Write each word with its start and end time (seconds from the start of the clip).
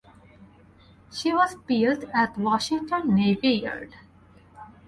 She 1.13 1.31
was 1.31 1.53
built 1.67 2.05
at 2.11 2.35
Washington 2.35 3.13
Navy 3.13 3.49
Yard. 3.49 3.93